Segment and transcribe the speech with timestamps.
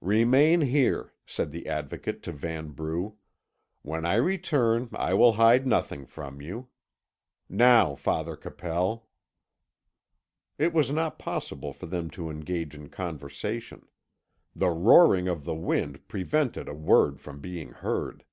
[0.00, 3.16] "Remain here," said the Advocate to Vanbrugh;
[3.82, 6.70] "when I return I will hide nothing from you.
[7.50, 9.10] Now, Father Capel."
[10.56, 13.86] It was not possible for them to engage in conversation.
[14.56, 18.24] The roaring of the wind prevented a word from being heard.